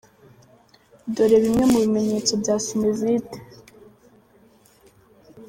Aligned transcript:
Dore 1.15 1.37
bimwe 1.43 1.63
mu 1.71 1.77
bimenyetso 1.83 2.33
bya 2.41 2.55
sinezite. 2.65 3.37